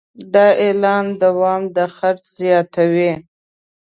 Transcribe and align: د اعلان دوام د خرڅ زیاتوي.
د 0.33 0.35
اعلان 0.65 1.05
دوام 1.23 1.61
د 1.75 1.77
خرڅ 1.95 2.23
زیاتوي. 2.39 3.11